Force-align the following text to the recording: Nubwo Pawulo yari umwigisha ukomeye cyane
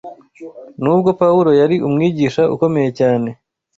Nubwo 0.81 1.09
Pawulo 1.21 1.49
yari 1.61 1.75
umwigisha 1.87 2.41
ukomeye 2.55 2.89
cyane 2.99 3.29